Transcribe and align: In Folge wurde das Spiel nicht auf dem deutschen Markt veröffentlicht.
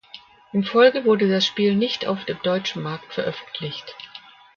In 0.51 0.63
Folge 0.63 1.05
wurde 1.05 1.29
das 1.29 1.45
Spiel 1.45 1.75
nicht 1.75 2.07
auf 2.07 2.25
dem 2.25 2.39
deutschen 2.41 2.81
Markt 2.81 3.13
veröffentlicht. 3.13 3.95